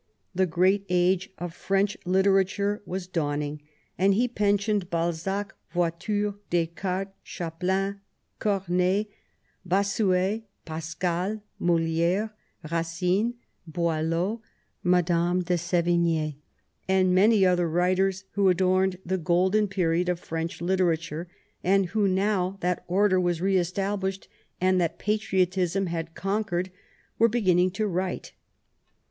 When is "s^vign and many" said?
15.53-17.45